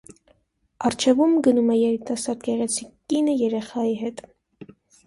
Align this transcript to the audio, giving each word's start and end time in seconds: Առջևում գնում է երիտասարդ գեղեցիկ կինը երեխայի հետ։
Առջևում 0.89 1.35
գնում 1.49 1.69
է 1.75 1.77
երիտասարդ 1.81 2.43
գեղեցիկ 2.51 2.91
կինը 3.15 3.39
երեխայի 3.47 3.97
հետ։ 4.07 4.31